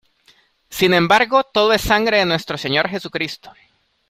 sin 0.71 0.95
embargo, 0.95 1.43
todo 1.43 1.73
es 1.73 1.83
sangre 1.83 2.17
de 2.17 2.25
Nuestro 2.25 2.57
Señor 2.57 2.89
Jesucristo. 2.89 3.53